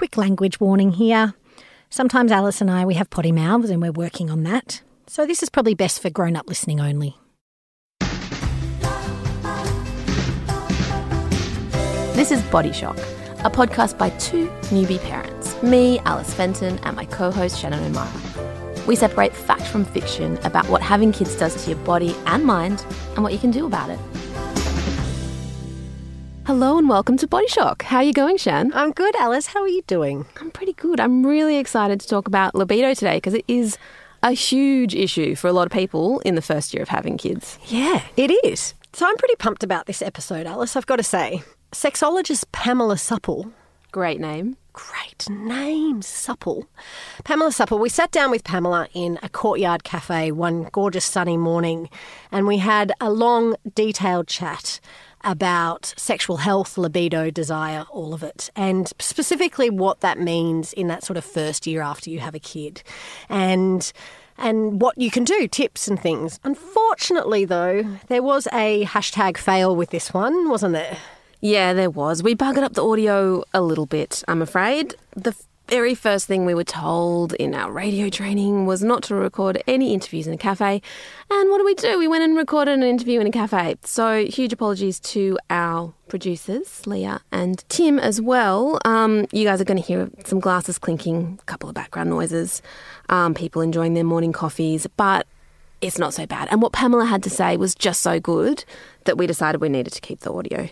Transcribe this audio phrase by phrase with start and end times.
[0.00, 1.34] quick language warning here.
[1.90, 4.80] Sometimes Alice and I, we have potty mouths and we're working on that.
[5.06, 7.18] So this is probably best for grown up listening only.
[12.16, 12.96] This is Body Shock,
[13.44, 18.86] a podcast by two newbie parents, me, Alice Fenton, and my co host Shannon O'Mara.
[18.86, 22.86] We separate fact from fiction about what having kids does to your body and mind
[23.16, 23.98] and what you can do about it.
[26.46, 27.82] Hello and welcome to Body Shock.
[27.82, 28.72] How are you going, Shan?
[28.74, 29.46] I'm good, Alice.
[29.46, 30.26] How are you doing?
[30.40, 30.98] I'm pretty good.
[30.98, 33.78] I'm really excited to talk about libido today because it is
[34.22, 37.58] a huge issue for a lot of people in the first year of having kids.
[37.66, 38.74] Yeah, it is.
[38.92, 41.42] So I'm pretty pumped about this episode, Alice, I've got to say.
[41.72, 43.52] Sexologist Pamela Supple.
[43.92, 44.56] Great name.
[44.72, 46.66] Great name, Supple.
[47.24, 47.78] Pamela Supple.
[47.78, 51.88] We sat down with Pamela in a courtyard cafe one gorgeous sunny morning
[52.32, 54.80] and we had a long, detailed chat
[55.22, 61.04] about sexual health, libido, desire, all of it, and specifically what that means in that
[61.04, 62.82] sort of first year after you have a kid.
[63.28, 63.92] And
[64.38, 66.40] and what you can do, tips and things.
[66.44, 70.96] Unfortunately, though, there was a hashtag fail with this one, wasn't there?
[71.40, 72.22] Yeah, there was.
[72.22, 74.94] We buggered up the audio a little bit, I'm afraid.
[75.14, 75.34] The
[75.70, 79.94] very first thing we were told in our radio training was not to record any
[79.94, 80.82] interviews in a cafe.
[81.30, 81.96] And what do we do?
[81.96, 83.76] We went and recorded an interview in a cafe.
[83.84, 88.80] So, huge apologies to our producers, Leah and Tim, as well.
[88.84, 92.62] Um, you guys are going to hear some glasses clinking, a couple of background noises,
[93.08, 95.24] um, people enjoying their morning coffees, but
[95.80, 96.48] it's not so bad.
[96.50, 98.64] And what Pamela had to say was just so good
[99.04, 100.68] that we decided we needed to keep the audio.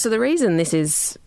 [0.00, 1.18] So, the reason this is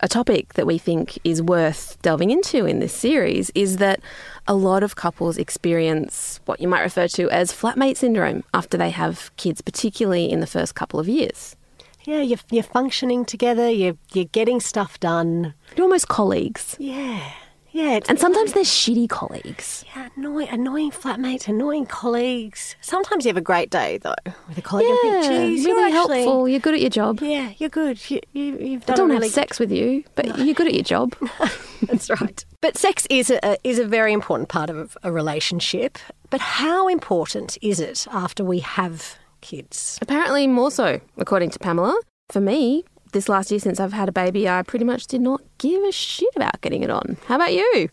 [0.00, 3.98] a topic that we think is worth delving into in this series is that
[4.46, 8.90] a lot of couples experience what you might refer to as flatmate syndrome after they
[8.90, 11.56] have kids, particularly in the first couple of years.
[12.04, 15.54] Yeah, you're, you're functioning together, you're, you're getting stuff done.
[15.74, 16.76] You're almost colleagues.
[16.78, 17.26] Yeah.
[17.72, 19.84] Yeah, and sometimes they're shitty colleagues.
[19.94, 22.74] Yeah, annoying, annoying flatmates, annoying colleagues.
[22.80, 24.14] Sometimes you have a great day though
[24.48, 26.48] with a colleague yeah, and think, "Geez, really you're actually, helpful.
[26.48, 27.20] You're good at your job.
[27.20, 28.10] Yeah, you're good.
[28.10, 28.94] You, you, have done.
[28.94, 30.36] I don't really have sex with you, but no.
[30.36, 31.14] you're good at your job.
[31.82, 32.44] That's right.
[32.60, 35.98] But sex is a is a very important part of a relationship.
[36.30, 39.98] But how important is it after we have kids?
[40.02, 41.98] Apparently, more so, according to Pamela.
[42.28, 45.42] For me, this last year since I've had a baby, I pretty much did not
[45.58, 47.16] give a shit about getting it on.
[47.26, 47.90] How about you?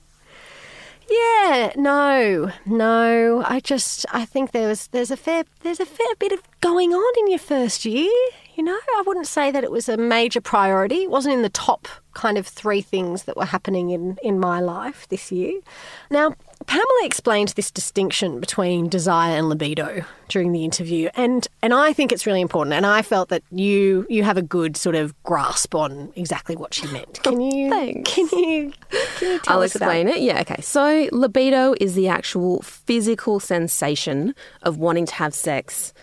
[1.10, 3.44] Yeah, no, no.
[3.48, 6.94] I just I think there was there's a fair there's a fair bit of going
[6.94, 8.12] on in your first year.
[8.56, 11.04] You know, I wouldn't say that it was a major priority.
[11.04, 14.60] It wasn't in the top kind of three things that were happening in, in my
[14.60, 15.62] life this year.
[16.10, 16.34] Now,
[16.66, 22.12] Pamela explained this distinction between desire and libido during the interview, and and I think
[22.12, 22.74] it's really important.
[22.74, 26.74] And I felt that you you have a good sort of grasp on exactly what
[26.74, 27.20] she meant.
[27.26, 27.70] Oh, can you?
[27.70, 28.14] Thanks.
[28.14, 28.74] Can you?
[29.18, 30.18] Can you tell I'll us explain about?
[30.18, 30.24] it.
[30.24, 30.42] Yeah.
[30.42, 30.62] Okay.
[30.62, 35.94] So libido is the actual physical sensation of wanting to have sex,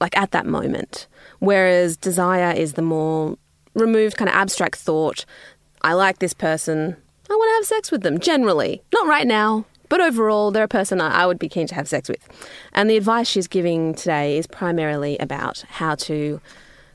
[0.00, 1.06] like at that moment,
[1.40, 3.36] whereas desire is the more
[3.74, 5.24] removed kind of abstract thought.
[5.82, 6.96] I like this person.
[7.30, 8.18] I want to have sex with them.
[8.18, 11.86] Generally, not right now, but overall, they're a person I would be keen to have
[11.86, 12.26] sex with.
[12.72, 16.40] And the advice she's giving today is primarily about how to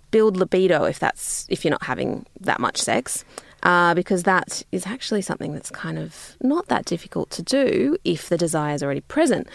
[0.10, 3.24] build libido if that's if you're not having that much sex.
[3.64, 8.30] Uh, because that is actually something that's kind of not that difficult to do if
[8.30, 9.48] the desire is already present.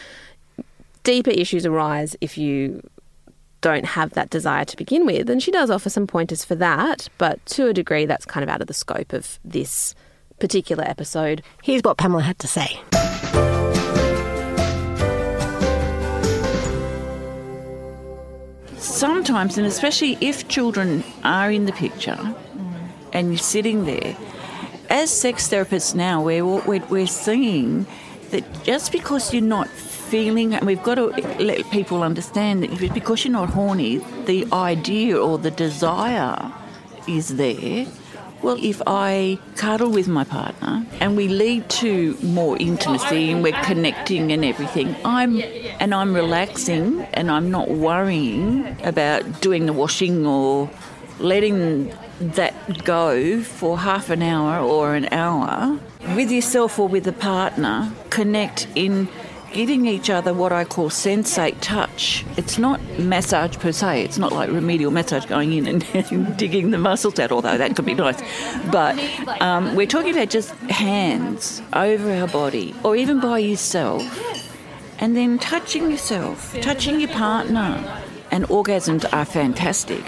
[1.05, 2.83] Deeper issues arise if you
[3.61, 7.09] don't have that desire to begin with, and she does offer some pointers for that,
[7.19, 9.95] but to a degree, that's kind of out of the scope of this
[10.41, 11.43] particular episode.
[11.63, 12.81] Here's what Pamela had to say.
[18.81, 22.35] Sometimes, and especially if children are in the picture
[23.13, 24.17] and you're sitting there,
[24.89, 27.87] as sex therapists now, we're, we're, we're seeing
[28.31, 31.09] that just because you're not feeling, and we've got to
[31.39, 36.51] let people understand that because you're not horny, the idea or the desire
[37.07, 37.87] is there
[38.43, 43.61] well, if I cuddle with my partner and we lead to more intimacy and we're
[43.63, 45.43] connecting and everything, I'm
[45.81, 50.71] and I'm relaxing and I'm not worrying about doing the washing or
[51.19, 55.79] letting that go for half an hour or an hour
[56.15, 59.09] with yourself or with a partner, connect in
[59.53, 62.25] giving each other what I call sensate touch.
[62.37, 66.79] It's not massage per se, it's not like remedial massage going in and digging the
[66.79, 68.21] muscles out, although that could be nice.
[68.71, 68.99] But
[69.41, 74.03] um, we're talking about just hands over our body or even by yourself
[74.99, 78.03] and then touching yourself, touching your partner.
[78.33, 80.05] And orgasms are fantastic.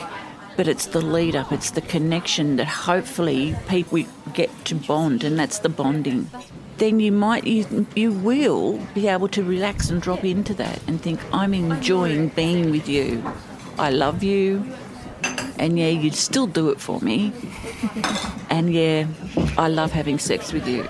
[0.57, 4.01] but it's the lead up, it's the connection that hopefully people
[4.35, 6.31] get to bond, and that's the bonding.
[6.79, 11.01] Then you might, you, you will be able to relax and drop into that and
[11.01, 13.23] think, I'm enjoying being with you.
[13.79, 14.65] I love you,
[15.59, 17.33] and yeah, you'd still do it for me.
[18.51, 19.07] And yeah,
[19.57, 20.87] I love having sex with you.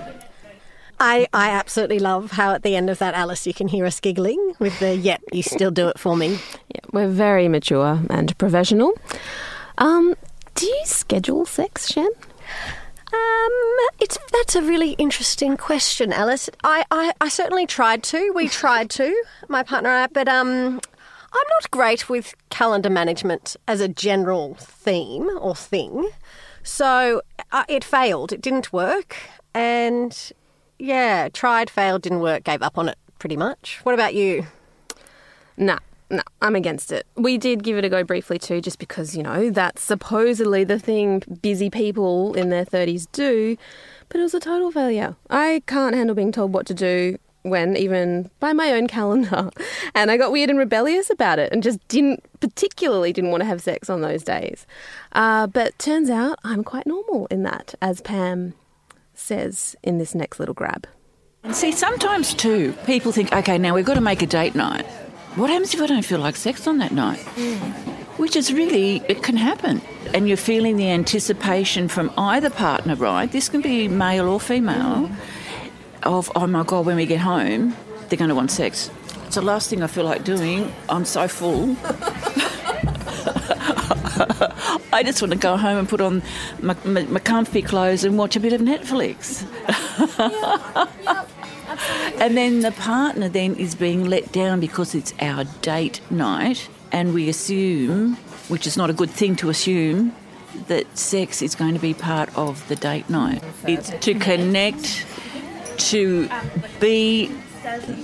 [0.99, 3.99] I, I absolutely love how at the end of that, Alice, you can hear us
[3.99, 6.39] giggling with the, yep, you still do it for me.
[6.69, 8.93] Yeah, we're very mature and professional.
[9.77, 10.15] Um,
[10.55, 12.07] do you schedule sex, Shen?
[12.07, 12.09] Um,
[13.11, 13.42] it's
[14.53, 16.47] that's a really interesting question, Alice.
[16.63, 18.31] I, I, I certainly tried to.
[18.35, 20.79] We tried to, my partner and I, but um,
[21.33, 26.07] I'm not great with calendar management as a general theme or thing.
[26.61, 28.31] So uh, it failed.
[28.31, 29.17] It didn't work,
[29.55, 30.31] and
[30.77, 33.79] yeah, tried, failed, didn't work, gave up on it pretty much.
[33.81, 34.45] What about you?
[35.57, 35.79] Nah,
[36.13, 37.07] no, I'm against it.
[37.15, 40.77] We did give it a go briefly too, just because, you know, that's supposedly the
[40.77, 43.57] thing busy people in their 30s do,
[44.09, 45.15] but it was a total failure.
[45.29, 49.49] I can't handle being told what to do when even by my own calendar.
[49.95, 53.45] And I got weird and rebellious about it and just didn't, particularly didn't want to
[53.45, 54.65] have sex on those days.
[55.11, 58.55] Uh, but turns out I'm quite normal in that, as Pam
[59.13, 60.87] says in this next little grab.
[61.43, 64.85] And see, sometimes too, people think, okay, now we've got to make a date night.
[65.35, 67.19] What happens if I don't feel like sex on that night?
[67.35, 67.92] Mm.
[68.17, 69.81] Which is really, it can happen.
[70.13, 73.31] And you're feeling the anticipation from either partner, right?
[73.31, 75.15] This can be male or female, mm.
[76.03, 77.75] of, oh my God, when we get home,
[78.09, 78.91] they're going to want sex.
[79.25, 80.71] It's the last thing I feel like doing.
[80.89, 81.75] I'm so full.
[84.93, 86.21] I just want to go home and put on
[86.61, 89.43] my, my, my comfy clothes and watch a bit of Netflix.
[90.19, 91.25] yeah, yeah.
[92.19, 97.13] And then the partner then is being let down because it's our date night, and
[97.13, 98.15] we assume,
[98.47, 100.15] which is not a good thing to assume,
[100.67, 103.43] that sex is going to be part of the date night.
[103.67, 105.05] It's to connect,
[105.89, 106.29] to
[106.79, 107.31] be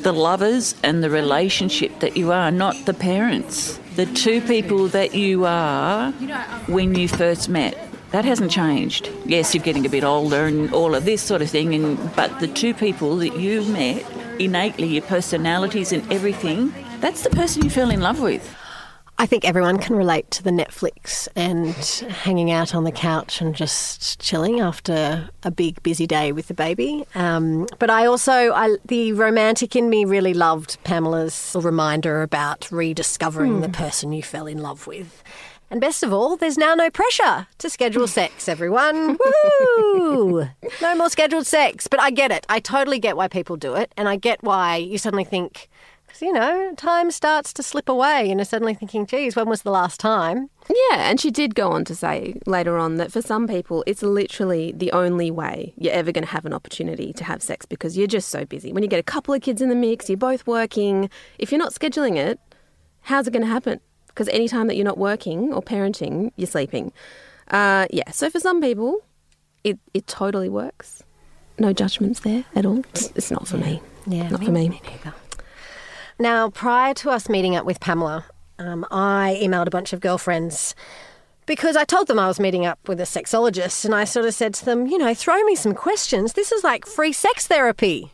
[0.02, 3.80] the lovers and the relationship that you are, not the parents.
[3.96, 6.12] The two people that you are
[6.68, 7.78] when you first met.
[8.12, 9.12] That hasn't changed.
[9.26, 12.40] Yes, you're getting a bit older and all of this sort of thing, and, but
[12.40, 14.04] the two people that you met
[14.40, 18.56] innately, your personalities and everything, that's the person you fell in love with.
[19.22, 21.76] I think everyone can relate to the Netflix and
[22.10, 26.54] hanging out on the couch and just chilling after a big busy day with the
[26.54, 27.06] baby.
[27.16, 33.60] Um, but I also, I, the romantic in me really loved Pamela's reminder about rediscovering
[33.60, 33.62] mm.
[33.62, 35.22] the person you fell in love with.
[35.70, 39.18] And best of all, there's now no pressure to schedule sex, everyone.
[39.18, 40.50] Woohoo!
[40.82, 41.88] No more scheduled sex.
[41.88, 42.46] But I get it.
[42.48, 43.92] I totally get why people do it.
[43.98, 45.70] And I get why you suddenly think,
[46.22, 49.72] you know, time starts to slip away and you're suddenly thinking, geez, when was the
[49.72, 50.50] last time?
[50.70, 54.04] Yeah, and she did go on to say later on that for some people, it's
[54.04, 57.98] literally the only way you're ever going to have an opportunity to have sex because
[57.98, 58.72] you're just so busy.
[58.72, 61.10] When you get a couple of kids in the mix, you're both working.
[61.38, 62.40] If you're not scheduling it,
[63.02, 63.80] how's it going to happen?
[64.20, 66.92] because anytime that you're not working or parenting, you're sleeping.
[67.50, 69.00] Uh, yeah, so for some people,
[69.64, 71.02] it, it totally works.
[71.58, 72.80] No judgments there at all.
[72.94, 73.82] It's, it's not for me.
[74.08, 74.70] Yeah, not me, for me.
[74.70, 75.14] me neither.
[76.22, 78.26] Now, prior to us meeting up with Pamela,
[78.60, 80.76] um, I emailed a bunch of girlfriends
[81.46, 84.34] because I told them I was meeting up with a sexologist and I sort of
[84.34, 86.34] said to them, you know, throw me some questions.
[86.34, 88.12] This is like free sex therapy.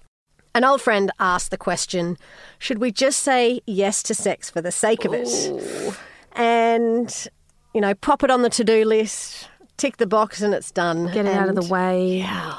[0.54, 2.18] An old friend asked the question
[2.60, 5.28] Should we just say yes to sex for the sake of it?
[5.28, 5.94] Ooh.
[6.34, 7.28] And,
[7.74, 11.08] you know, pop it on the to do list, tick the box, and it's done.
[11.08, 12.20] Get it and, out of the way.
[12.20, 12.58] Yeah.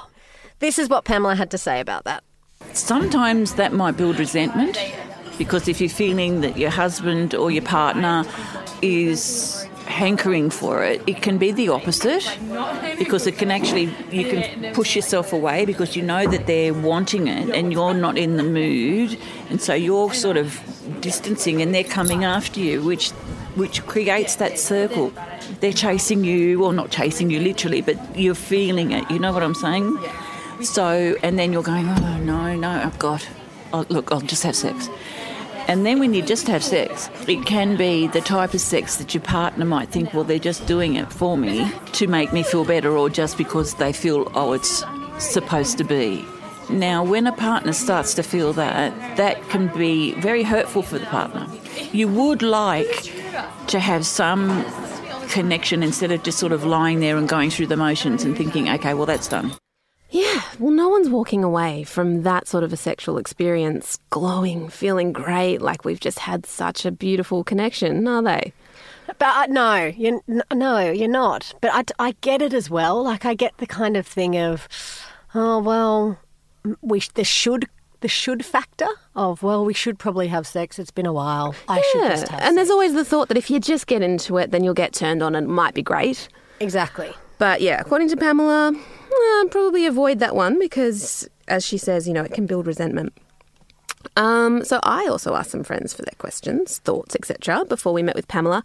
[0.59, 2.25] This is what Pamela had to say about that.
[2.73, 4.76] Sometimes that might build resentment
[5.38, 8.25] because if you're feeling that your husband or your partner
[8.83, 12.25] is hankering for it, it can be the opposite
[12.99, 17.28] because it can actually, you can push yourself away because you know that they're wanting
[17.28, 19.19] it and you're not in the mood.
[19.49, 20.61] And so you're sort of
[21.00, 23.11] distancing and they're coming after you, which,
[23.55, 25.12] which creates that circle.
[25.61, 29.11] They're chasing you, or not chasing you literally, but you're feeling it.
[29.11, 29.99] You know what I'm saying?
[30.62, 33.26] So, and then you're going, oh no, no, I've got,
[33.73, 34.88] oh, look, I'll just have sex.
[35.68, 39.14] And then when you just have sex, it can be the type of sex that
[39.14, 42.64] your partner might think, well, they're just doing it for me to make me feel
[42.64, 44.85] better or just because they feel, oh, it's
[45.18, 46.25] supposed to be.
[46.70, 51.06] Now, when a partner starts to feel that, that can be very hurtful for the
[51.06, 51.46] partner.
[51.92, 53.12] You would like
[53.68, 54.64] to have some
[55.28, 58.68] connection instead of just sort of lying there and going through the motions and thinking,
[58.68, 59.52] okay, well, that's done.
[60.11, 65.13] Yeah, well, no one's walking away from that sort of a sexual experience glowing, feeling
[65.13, 68.53] great, like we've just had such a beautiful connection, are they?
[69.07, 71.55] But uh, no, you n- no, you're not.
[71.61, 73.03] But I, I get it as well.
[73.03, 74.69] Like I get the kind of thing of,
[75.35, 76.19] oh well,
[76.83, 77.67] we sh- the should
[78.01, 80.79] the should factor of well, we should probably have sex.
[80.79, 81.55] It's been a while.
[81.69, 82.41] I should just have.
[82.43, 84.93] And there's always the thought that if you just get into it, then you'll get
[84.93, 86.29] turned on and it might be great.
[86.61, 87.13] exactly.
[87.39, 88.73] But yeah, according to Pamela,
[89.16, 93.12] uh, probably avoid that one because, as she says, you know, it can build resentment.
[94.16, 97.64] Um, so I also asked some friends for their questions, thoughts, etc.
[97.64, 98.62] before we met with Pamela.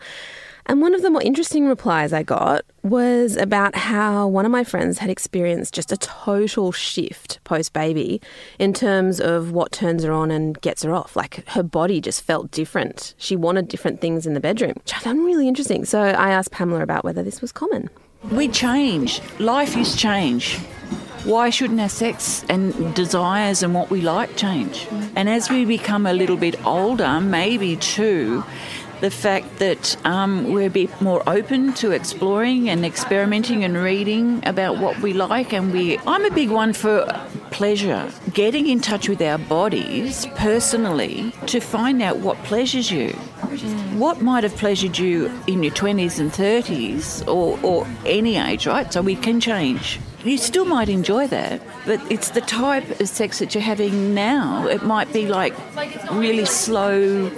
[0.67, 4.63] And one of the more interesting replies I got was about how one of my
[4.63, 8.22] friends had experienced just a total shift post baby
[8.60, 11.15] in terms of what turns her on and gets her off.
[11.15, 13.15] Like her body just felt different.
[13.17, 15.84] She wanted different things in the bedroom, which I found really interesting.
[15.84, 17.89] So I asked Pamela about whether this was common.
[18.30, 19.20] We change.
[19.40, 20.58] Life is change.
[21.24, 24.88] Why shouldn't our sex and desires and what we like change?
[25.16, 28.44] And as we become a little bit older, maybe too,
[29.01, 34.42] the fact that um, we're a bit more open to exploring and experimenting and reading
[34.46, 35.98] about what we like, and we.
[36.06, 37.06] I'm a big one for
[37.50, 38.12] pleasure.
[38.34, 43.18] Getting in touch with our bodies personally to find out what pleasures you
[43.51, 43.98] Mm.
[43.98, 48.91] what might have pleasured you in your 20s and 30s or, or any age, right?
[48.91, 50.00] So we can change.
[50.24, 54.67] You still might enjoy that, but it's the type of sex that you're having now.
[54.67, 55.53] It might be like
[56.12, 57.29] really slow,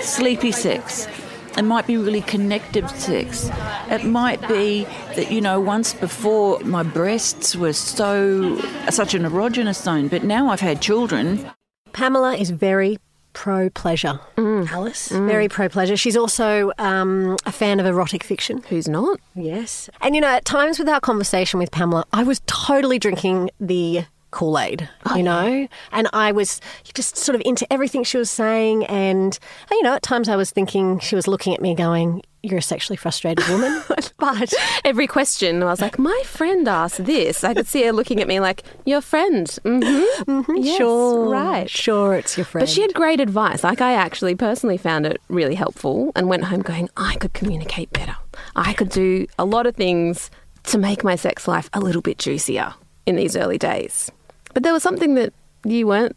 [0.00, 1.08] sleepy sex.
[1.56, 3.50] It might be really connective sex.
[3.90, 8.58] It might be that, you know, once before my breasts were so,
[8.90, 11.50] such an erogenous zone, but now I've had children.
[11.92, 12.98] Pamela is very
[13.36, 14.18] pro pleasure.
[14.38, 15.96] Alice, very pro pleasure.
[15.96, 18.62] She's also um, a fan of erotic fiction.
[18.70, 19.20] Who's not?
[19.34, 19.90] Yes.
[20.00, 24.06] And you know, at times with our conversation with Pamela, I was totally drinking the
[24.36, 26.60] Kool Aid, you know, and I was
[26.92, 28.84] just sort of into everything she was saying.
[28.84, 29.38] And,
[29.70, 32.62] you know, at times I was thinking she was looking at me going, You're a
[32.62, 33.82] sexually frustrated woman.
[34.18, 34.52] but
[34.84, 37.44] Every question, I was like, my friend asked this.
[37.44, 39.46] I could see her looking at me like, your friend.
[39.64, 40.56] Mm-hmm.
[40.56, 41.70] Yes, sure, Right.
[41.70, 42.60] Sure, it's your friend.
[42.62, 43.64] But she had great advice.
[43.64, 47.90] Like, I actually personally found it really helpful and went home going, I could communicate
[47.90, 48.16] better.
[48.54, 50.30] I could do a lot of things
[50.64, 52.74] to make my sex life a little bit juicier
[53.06, 54.10] in these early days.
[54.56, 55.34] But there was something that
[55.66, 56.16] you weren't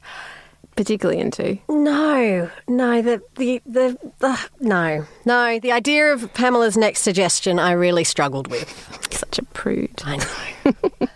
[0.78, 1.58] particularly into.
[1.68, 5.60] No, no, the, the, the, the, no, no.
[5.60, 8.70] The idea of Pamela's next suggestion I really struggled with.
[9.12, 10.02] Such a prude.
[10.06, 11.08] I know.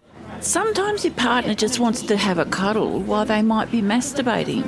[0.40, 4.64] Sometimes your partner just wants to have a cuddle while they might be masturbating.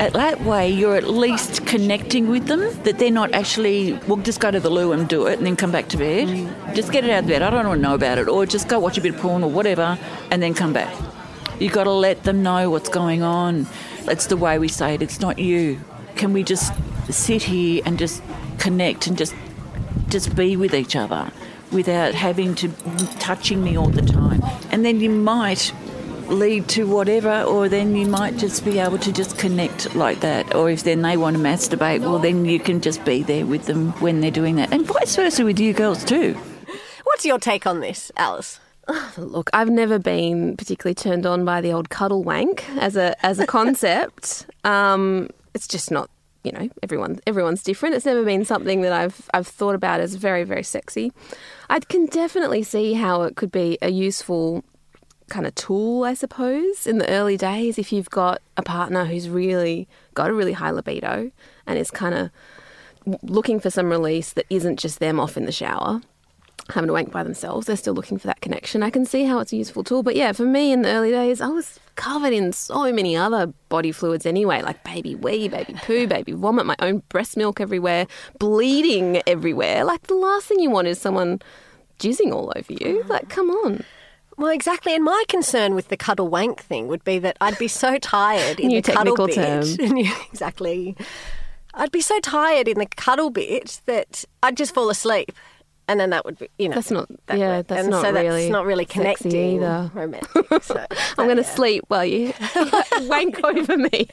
[0.00, 4.40] At that way, you're at least connecting with them, that they're not actually, well, just
[4.40, 6.74] go to the loo and do it and then come back to bed.
[6.74, 7.42] Just get it out of bed.
[7.42, 8.28] I don't want to know about it.
[8.28, 9.98] Or just go watch a bit of porn or whatever
[10.30, 10.96] and then come back.
[11.60, 13.66] You've got to let them know what's going on.
[14.08, 15.02] It's the way we say it.
[15.02, 15.80] It's not you.
[16.16, 16.72] Can we just
[17.12, 18.22] sit here and just
[18.58, 19.34] connect and just
[20.08, 21.30] just be with each other
[21.72, 22.68] without having to
[23.18, 24.42] touching me all the time.
[24.70, 25.72] And then you might
[26.26, 30.54] lead to whatever, or then you might just be able to just connect like that.
[30.54, 33.66] Or if then they want to masturbate, well, then you can just be there with
[33.66, 34.72] them when they're doing that.
[34.72, 36.34] And vice versa with you girls too.
[37.04, 38.60] What's your take on this, Alice?
[39.16, 43.38] Look, I've never been particularly turned on by the old cuddle wank as a as
[43.38, 44.46] a concept.
[44.64, 46.08] um, it's just not,
[46.44, 47.94] you know, everyone everyone's different.
[47.94, 51.12] It's never been something that I've I've thought about as very very sexy.
[51.68, 54.64] I can definitely see how it could be a useful
[55.28, 59.28] kind of tool, I suppose, in the early days if you've got a partner who's
[59.28, 61.30] really got a really high libido
[61.66, 62.30] and is kind of
[63.22, 66.02] looking for some release that isn't just them off in the shower
[66.68, 67.66] having to wank by themselves.
[67.66, 68.82] They're still looking for that connection.
[68.82, 70.02] I can see how it's a useful tool.
[70.02, 73.46] But yeah, for me in the early days, I was covered in so many other
[73.68, 78.06] body fluids anyway, like baby wee, baby poo, baby vomit, my own breast milk everywhere,
[78.38, 79.84] bleeding everywhere.
[79.84, 81.40] Like the last thing you want is someone
[81.98, 83.04] jizzing all over you.
[83.08, 83.84] Like, come on.
[84.36, 84.94] Well, exactly.
[84.94, 88.58] And my concern with the cuddle wank thing would be that I'd be so tired
[88.58, 89.78] in New the cuddle technical bit.
[89.78, 89.96] term.
[90.32, 90.96] Exactly.
[91.74, 95.30] I'd be so tired in the cuddle bit that I'd just fall asleep.
[95.90, 96.76] And then that would be, you know.
[96.76, 99.90] That's not- that yeah, that's and not so really that's not really connecting either.
[99.92, 100.30] romantic.
[100.62, 100.76] So,
[101.18, 101.54] I'm going to yeah.
[101.54, 102.32] sleep while you
[103.14, 104.08] wank over me.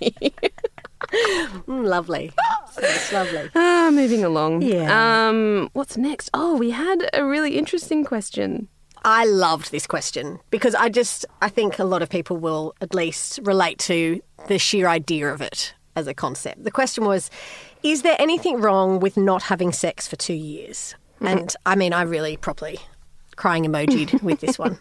[1.67, 2.31] Mm, lovely.
[2.77, 3.49] It's lovely.
[3.55, 4.61] ah, moving along.
[4.63, 5.27] Yeah.
[5.29, 6.29] Um, what's next?
[6.33, 8.67] Oh, we had a really interesting question.
[9.03, 12.93] I loved this question because I just I think a lot of people will at
[12.95, 16.63] least relate to the sheer idea of it as a concept.
[16.63, 17.29] The question was,
[17.83, 20.95] is there anything wrong with not having sex for two years?
[21.17, 21.27] Mm-hmm.
[21.27, 22.79] And I mean, I really properly
[23.35, 24.77] crying emojied with this one.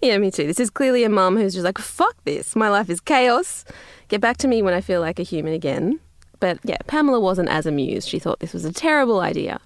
[0.00, 0.46] Yeah, me too.
[0.46, 2.56] This is clearly a mum who's just like, fuck this.
[2.56, 3.64] My life is chaos.
[4.08, 6.00] Get back to me when I feel like a human again.
[6.40, 8.08] But yeah, Pamela wasn't as amused.
[8.08, 9.60] She thought this was a terrible idea.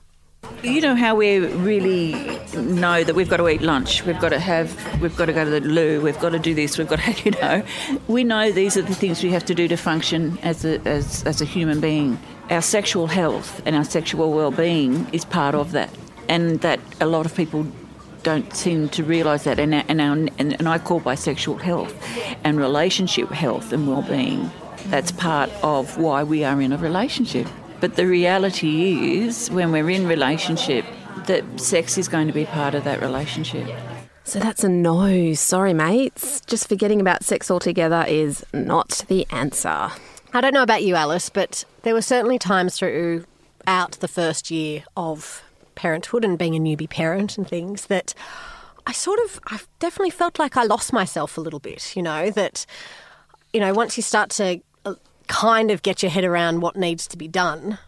[0.63, 2.13] You know how we really
[2.55, 5.45] know that we've got to eat lunch, we've got to have, we've got to go
[5.45, 7.65] to the loo, we've got to do this, we've got to, you know,
[8.09, 11.25] we know these are the things we have to do to function as a, as,
[11.25, 12.19] as a human being.
[12.49, 15.91] Our sexual health and our sexual well-being is part of that,
[16.29, 17.67] and that a lot of people
[18.23, 19.59] don't seem to realise that.
[19.59, 21.95] And, and, our, and, and I call bisexual health
[22.45, 24.51] and relationship health and well-being.
[24.87, 27.49] That's part of why we are in a relationship.
[27.81, 30.85] But the reality is, when we're in relationship,
[31.27, 33.69] that sex is going to be part of that relationship.
[34.25, 35.35] So that's a no.
[35.35, 36.41] Sorry, mates.
[36.43, 39.91] Just forgetting about sex altogether is not the answer.
[40.33, 44.85] I don't know about you, Alice, but there were certainly times throughout the first year
[44.97, 45.43] of
[45.75, 48.15] parenthood and being a newbie parent and things that
[48.87, 52.31] I sort of, I definitely felt like I lost myself a little bit, you know,
[52.31, 52.67] that,
[53.53, 54.95] you know, once you start to uh,
[55.29, 57.79] kind of get your head around what needs to be done,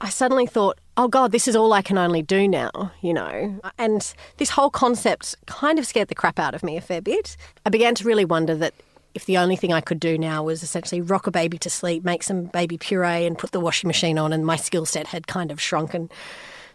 [0.00, 3.60] I suddenly thought, oh God, this is all I can only do now, you know?
[3.78, 7.36] And this whole concept kind of scared the crap out of me a fair bit.
[7.64, 8.74] I began to really wonder that
[9.16, 12.04] if the only thing I could do now was essentially rock a baby to sleep,
[12.04, 15.26] make some baby puree, and put the washing machine on, and my skill set had
[15.26, 16.10] kind of shrunken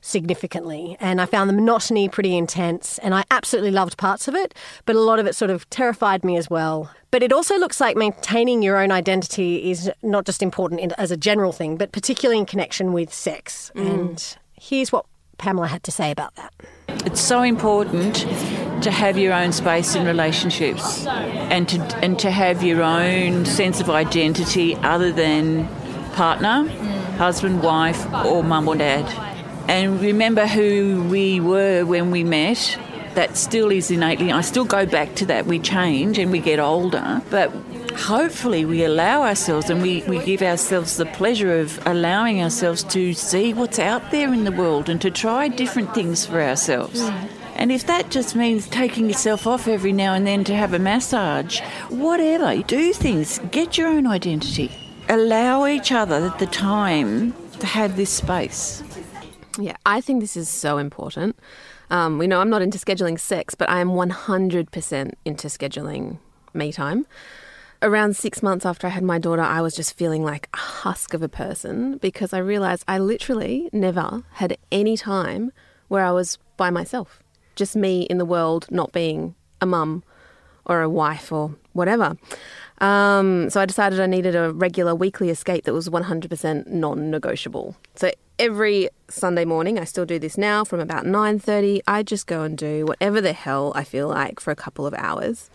[0.01, 0.98] significantly.
[1.00, 4.55] And I found the monotony pretty intense, and I absolutely loved parts of it,
[4.86, 6.91] but a lot of it sort of terrified me as well.
[7.12, 11.12] But it also looks like maintaining your own identity is not just important in, as
[11.12, 13.71] a general thing, but particularly in connection with sex.
[13.75, 13.93] Mm.
[13.93, 15.05] And here's what
[15.38, 16.53] Pamela had to say about that.
[17.05, 18.25] It's so important
[18.81, 23.79] to have your own space in relationships and to and to have your own sense
[23.79, 25.67] of identity other than
[26.13, 26.67] partner,
[27.17, 29.31] husband, wife, or mum or dad
[29.71, 32.77] and remember who we were when we met.
[33.15, 35.45] That still is innately, I still go back to that.
[35.45, 37.51] We change and we get older, but
[37.97, 43.13] hopefully we allow ourselves and we, we give ourselves the pleasure of allowing ourselves to
[43.13, 47.01] see what's out there in the world and to try different things for ourselves.
[47.62, 50.80] And if that just means taking yourself off every now and then to have a
[50.80, 54.71] massage, whatever, do things, get your own identity.
[55.10, 58.82] Allow each other the time to have this space.
[59.60, 61.38] Yeah, I think this is so important.
[61.91, 66.17] Um, we know I'm not into scheduling sex, but I am 100% into scheduling
[66.56, 67.06] me time.
[67.84, 71.13] Around six months after I had my daughter, I was just feeling like a husk
[71.13, 75.52] of a person because I realized I literally never had any time
[75.89, 77.21] where I was by myself.
[77.62, 80.04] Just me in the world, not being a mum
[80.65, 82.17] or a wife or whatever.
[82.80, 87.76] Um, so I decided I needed a regular weekly escape that was 100% non-negotiable.
[87.93, 92.41] So every Sunday morning, I still do this now from about 9:30, I just go
[92.41, 95.52] and do whatever the hell I feel like for a couple of hours.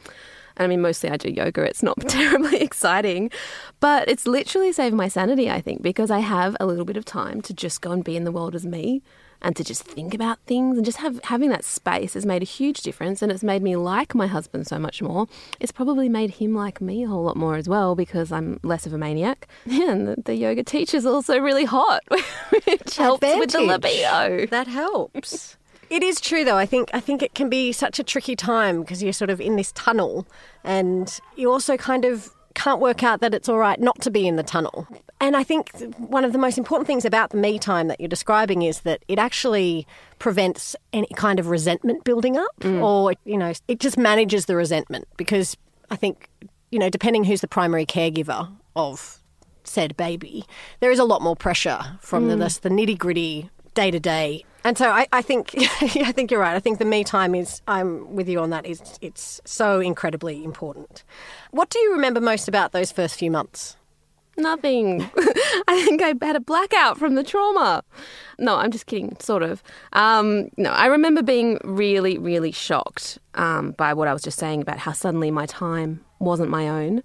[0.56, 1.62] And I mean, mostly I do yoga.
[1.64, 3.32] It's not terribly exciting,
[3.80, 7.04] but it's literally saved my sanity, I think, because I have a little bit of
[7.04, 9.02] time to just go and be in the world as me
[9.42, 12.46] and to just think about things and just have having that space has made a
[12.46, 15.26] huge difference and it's made me like my husband so much more.
[15.60, 18.86] It's probably made him like me a whole lot more as well because I'm less
[18.86, 19.48] of a maniac.
[19.64, 23.38] Yeah, and the, the yoga teacher's also really hot, which helps Advantage.
[23.40, 24.46] with the libido.
[24.46, 25.56] That helps.
[25.88, 26.56] It is true, though.
[26.56, 29.40] I think I think it can be such a tricky time because you're sort of
[29.40, 30.26] in this tunnel,
[30.64, 34.26] and you also kind of can't work out that it's all right not to be
[34.26, 34.88] in the tunnel.
[35.20, 38.08] And I think one of the most important things about the me time that you're
[38.08, 39.86] describing is that it actually
[40.18, 42.82] prevents any kind of resentment building up, mm.
[42.82, 45.56] or you know, it just manages the resentment because
[45.90, 46.28] I think
[46.70, 49.20] you know, depending who's the primary caregiver of
[49.62, 50.44] said baby,
[50.80, 52.38] there is a lot more pressure from mm.
[52.38, 56.40] the, the nitty gritty day to day and so I, I think I think you're
[56.40, 56.56] right.
[56.56, 58.66] I think the me time is I'm with you on that.
[58.66, 61.04] Is it's so incredibly important.
[61.52, 63.76] What do you remember most about those first few months?
[64.36, 65.02] Nothing.
[65.68, 67.84] I think I had a blackout from the trauma.
[68.38, 69.62] No, I'm just kidding, sort of.
[69.92, 74.60] Um, no, I remember being really, really shocked um, by what I was just saying
[74.60, 77.02] about how suddenly my time wasn't my own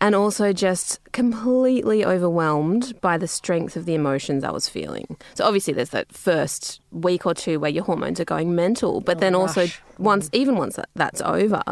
[0.00, 5.16] and also just completely overwhelmed by the strength of the emotions I was feeling.
[5.34, 9.16] So obviously there's that first week or two where your hormones are going mental, but
[9.18, 9.80] oh, then also gosh.
[9.92, 10.02] Mm-hmm.
[10.02, 11.62] once even once that, that's over,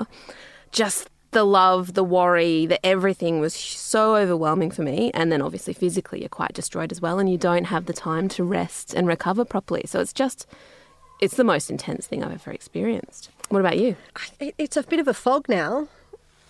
[0.71, 5.11] just the love, the worry, the everything was so overwhelming for me.
[5.15, 8.29] And then obviously physically you're quite destroyed as well and you don't have the time
[8.31, 9.83] to rest and recover properly.
[9.87, 10.47] So it's just
[11.21, 13.31] it's the most intense thing I've ever experienced.
[13.49, 13.97] What about you?
[14.41, 15.89] It's a bit of a fog now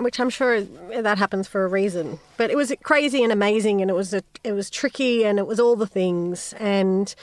[0.03, 2.19] which I'm sure that happens for a reason.
[2.37, 5.47] But it was crazy and amazing, and it was a, it was tricky, and it
[5.47, 6.55] was all the things.
[6.59, 7.15] And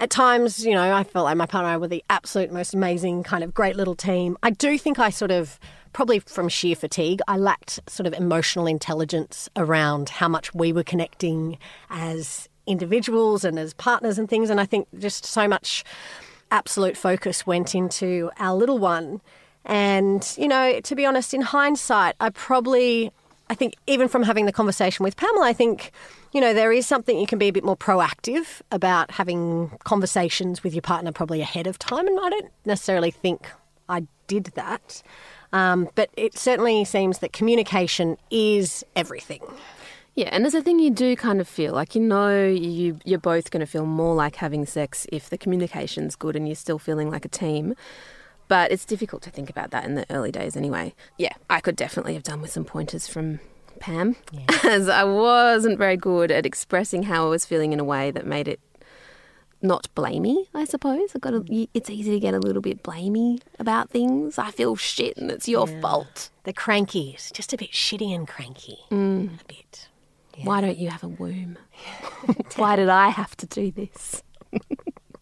[0.00, 2.74] at times, you know, I felt like my partner and I were the absolute most
[2.74, 4.36] amazing kind of great little team.
[4.42, 5.58] I do think I sort of
[5.94, 10.82] probably from sheer fatigue, I lacked sort of emotional intelligence around how much we were
[10.82, 11.56] connecting
[11.88, 14.50] as individuals and as partners and things.
[14.50, 15.84] And I think just so much
[16.50, 19.22] absolute focus went into our little one.
[19.64, 23.10] And, you know, to be honest, in hindsight, I probably,
[23.48, 25.90] I think even from having the conversation with Pamela, I think,
[26.32, 30.62] you know, there is something you can be a bit more proactive about having conversations
[30.62, 32.06] with your partner probably ahead of time.
[32.06, 33.48] And I don't necessarily think
[33.88, 35.02] I did that.
[35.52, 39.40] Um, but it certainly seems that communication is everything.
[40.16, 43.18] Yeah, and there's a thing you do kind of feel like you know you you're
[43.18, 46.78] both going to feel more like having sex if the communication's good and you're still
[46.78, 47.74] feeling like a team.
[48.46, 50.94] But it's difficult to think about that in the early days anyway.
[51.18, 53.40] Yeah, I could definitely have done with some pointers from
[53.80, 54.44] Pam, yeah.
[54.64, 58.26] as I wasn't very good at expressing how I was feeling in a way that
[58.26, 58.60] made it
[59.64, 61.12] not blamey, I suppose.
[61.16, 64.38] I got a, it's easy to get a little bit blamey about things.
[64.38, 65.80] I feel shit and it's your yeah.
[65.80, 66.30] fault.
[66.44, 68.78] The cranky, it's just a bit shitty and cranky.
[68.90, 69.40] Mm.
[69.40, 69.88] A bit.
[70.36, 70.44] Yeah.
[70.44, 71.58] Why don't you have a womb?
[72.56, 74.22] Why did I have to do this?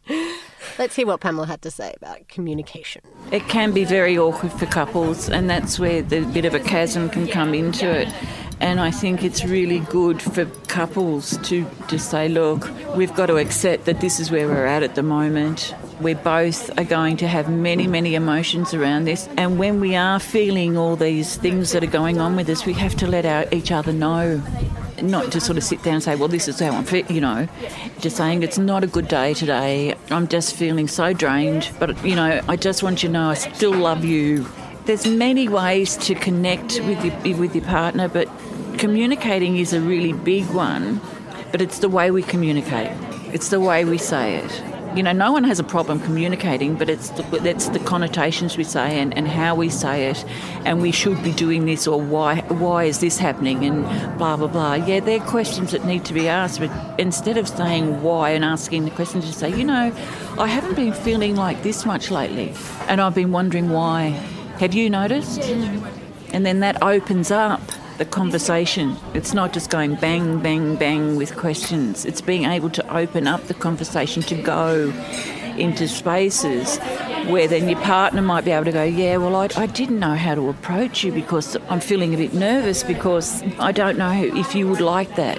[0.78, 3.02] Let's hear what Pamela had to say about communication.
[3.30, 7.10] It can be very awkward for couples, and that's where the bit of a chasm
[7.10, 8.08] can come into it.
[8.60, 13.36] And I think it's really good for couples to just say, look, we've got to
[13.36, 15.74] accept that this is where we're at at the moment.
[16.02, 19.28] We both are going to have many, many emotions around this.
[19.36, 22.72] And when we are feeling all these things that are going on with us, we
[22.72, 24.42] have to let our, each other know
[25.00, 27.20] not to sort of sit down and say, well, this is how I'm feeling, you
[27.20, 27.48] know,
[28.00, 29.94] just saying it's not a good day today.
[30.10, 33.34] I'm just feeling so drained, but, you know, I just want you to know I
[33.34, 34.46] still love you.
[34.86, 38.28] There's many ways to connect with your, with your partner, but
[38.78, 41.00] communicating is a really big one,
[41.52, 42.90] but it's the way we communicate.
[43.32, 46.88] It's the way we say it you know, no one has a problem communicating, but
[46.88, 50.24] it's the, the connotations we say and, and how we say it,
[50.64, 53.84] and we should be doing this or why why is this happening and
[54.18, 54.74] blah blah blah.
[54.74, 58.84] Yeah, they're questions that need to be asked, but instead of saying why and asking
[58.84, 59.94] the questions, just say, you know,
[60.38, 62.54] I haven't been feeling like this much lately,
[62.88, 64.10] and I've been wondering why.
[64.58, 65.40] Have you noticed?
[65.40, 67.60] And then that opens up
[67.98, 68.96] the conversation.
[69.14, 72.04] It's not just going bang, bang, bang with questions.
[72.04, 74.92] It's being able to open up the conversation to go
[75.56, 76.78] into spaces
[77.28, 80.14] where then your partner might be able to go, Yeah, well, I, I didn't know
[80.14, 84.54] how to approach you because I'm feeling a bit nervous because I don't know if
[84.54, 85.38] you would like that.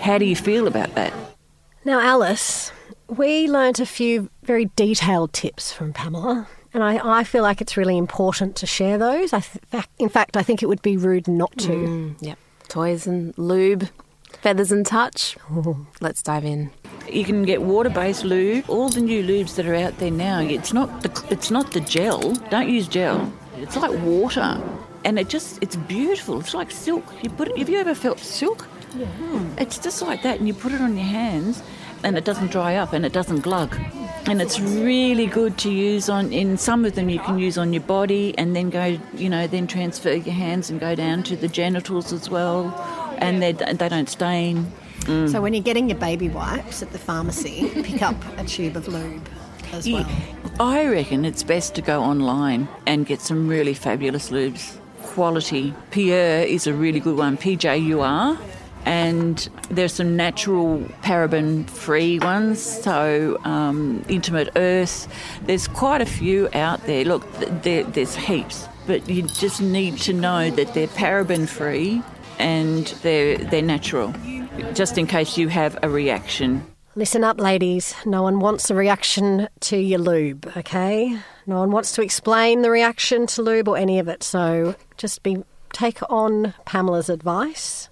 [0.00, 1.12] How do you feel about that?
[1.84, 2.72] Now, Alice,
[3.08, 7.76] we learnt a few very detailed tips from Pamela and I, I feel like it's
[7.78, 9.32] really important to share those.
[9.32, 11.72] I th- in fact, I think it would be rude not to.
[11.72, 12.38] Mm, yep.
[12.68, 13.88] Toys and lube,
[14.42, 15.38] feathers and touch.
[15.50, 15.86] Ooh.
[16.02, 16.70] Let's dive in.
[17.10, 18.68] You can get water-based lube.
[18.68, 21.80] All the new lubes that are out there now, it's not the it's not the
[21.80, 22.34] gel.
[22.50, 23.32] Don't use gel.
[23.56, 24.60] It's like water,
[25.04, 26.40] and it just it's beautiful.
[26.40, 27.04] It's like silk.
[27.22, 27.56] You put it.
[27.56, 28.68] Have you ever felt silk?
[28.94, 29.06] Yeah.
[29.56, 31.62] It's just like that, and you put it on your hands,
[32.06, 33.76] and it doesn't dry up and it doesn't glug.
[34.28, 37.72] And it's really good to use on in some of them you can use on
[37.72, 41.36] your body and then go you know then transfer your hands and go down to
[41.36, 42.72] the genitals as well.
[43.18, 44.70] And they, they don't stain.
[45.00, 45.30] Mm.
[45.30, 48.88] so when you're getting your baby wipes at the pharmacy pick up a tube of
[48.88, 49.28] lube
[49.72, 50.08] as well.
[50.58, 54.78] I reckon it's best to go online and get some really fabulous lubes.
[55.02, 55.74] Quality.
[55.90, 57.36] Pure is a really good one.
[57.36, 58.38] Pjur
[58.86, 65.08] and there's some natural paraben free ones, so um, Intimate Earth.
[65.42, 67.04] There's quite a few out there.
[67.04, 67.30] Look,
[67.62, 72.00] there, there's heaps, but you just need to know that they're paraben free
[72.38, 74.14] and they're, they're natural,
[74.72, 76.64] just in case you have a reaction.
[76.94, 77.94] Listen up, ladies.
[78.06, 81.18] No one wants a reaction to your lube, okay?
[81.46, 84.22] No one wants to explain the reaction to lube or any of it.
[84.22, 87.90] So just be take on Pamela's advice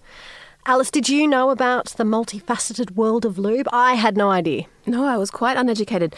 [0.67, 3.69] Alice, did you know about the multifaceted world of lube?
[3.71, 4.65] I had no idea.
[4.87, 6.17] No, I was quite uneducated.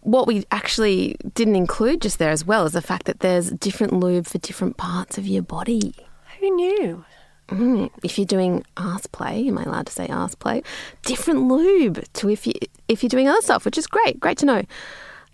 [0.00, 3.92] What we actually didn't include just there as well is the fact that there's different
[3.92, 5.94] lube for different parts of your body.
[6.40, 7.04] Who knew?
[7.50, 10.64] Mm, if you're doing ass play, am I allowed to say ass play?
[11.02, 12.54] Different lube to if you
[12.88, 14.62] if you're doing other stuff, which is great, great to know.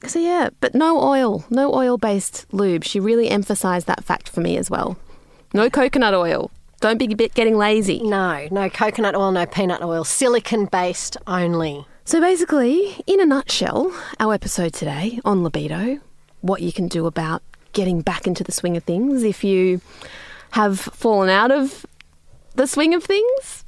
[0.06, 2.84] So yeah, but no oil, no oil based lube.
[2.84, 4.98] She really emphasised that fact for me as well.
[5.54, 6.50] No coconut oil.
[6.80, 8.00] Don't be getting lazy.
[8.02, 11.84] No, no coconut oil, no peanut oil, silicon based only.
[12.06, 16.00] So basically, in a nutshell, our episode today on libido,
[16.40, 17.42] what you can do about
[17.74, 19.82] getting back into the swing of things if you
[20.52, 21.84] have fallen out of
[22.54, 23.62] the swing of things.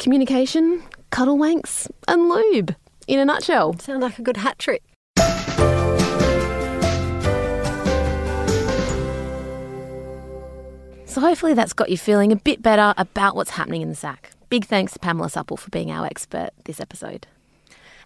[0.00, 2.74] Communication, cuddle wanks, and lube.
[3.06, 3.78] In a nutshell.
[3.78, 4.82] Sounds like a good hat trick.
[11.16, 14.32] So hopefully that's got you feeling a bit better about what's happening in the sack.
[14.50, 17.26] Big thanks to Pamela Supple for being our expert this episode.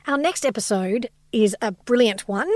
[0.06, 2.48] Our next episode is a brilliant one.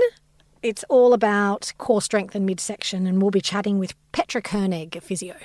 [0.63, 5.01] It's all about core strength and midsection, and we'll be chatting with Petra Koenig, a
[5.01, 5.35] physio.